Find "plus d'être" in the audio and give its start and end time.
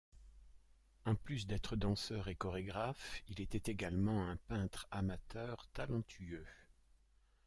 1.13-1.75